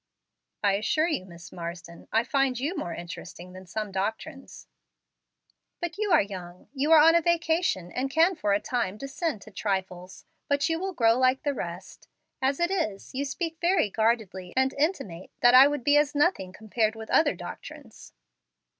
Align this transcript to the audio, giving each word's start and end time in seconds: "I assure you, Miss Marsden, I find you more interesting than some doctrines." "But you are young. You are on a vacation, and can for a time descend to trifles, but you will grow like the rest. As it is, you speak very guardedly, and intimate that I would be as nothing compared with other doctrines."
"I 0.63 0.73
assure 0.77 1.07
you, 1.07 1.25
Miss 1.25 1.51
Marsden, 1.51 2.07
I 2.11 2.23
find 2.23 2.59
you 2.59 2.75
more 2.75 2.91
interesting 2.95 3.53
than 3.53 3.67
some 3.67 3.91
doctrines." 3.91 4.65
"But 5.79 5.99
you 5.99 6.11
are 6.11 6.23
young. 6.23 6.69
You 6.73 6.91
are 6.91 6.97
on 6.99 7.13
a 7.13 7.21
vacation, 7.21 7.91
and 7.91 8.09
can 8.09 8.33
for 8.33 8.51
a 8.53 8.59
time 8.59 8.97
descend 8.97 9.43
to 9.43 9.51
trifles, 9.51 10.25
but 10.47 10.67
you 10.69 10.79
will 10.79 10.93
grow 10.93 11.19
like 11.19 11.43
the 11.43 11.53
rest. 11.53 12.07
As 12.41 12.59
it 12.59 12.71
is, 12.71 13.13
you 13.13 13.25
speak 13.25 13.59
very 13.61 13.91
guardedly, 13.91 14.53
and 14.57 14.73
intimate 14.73 15.29
that 15.41 15.53
I 15.53 15.67
would 15.67 15.83
be 15.83 15.97
as 15.97 16.15
nothing 16.15 16.51
compared 16.51 16.95
with 16.95 17.11
other 17.11 17.35
doctrines." 17.35 18.11